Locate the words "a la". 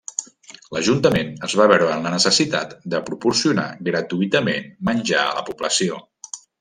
5.27-5.45